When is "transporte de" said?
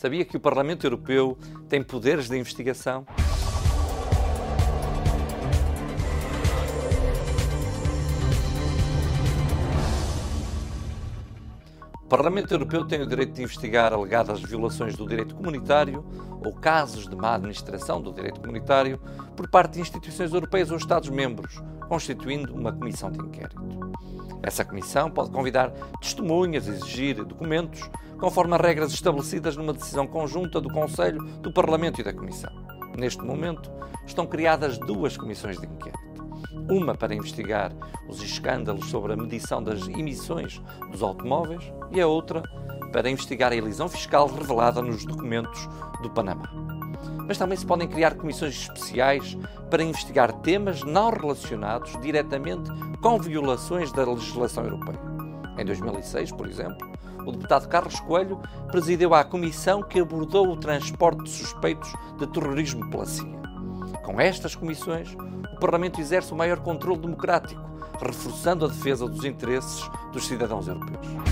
60.56-61.30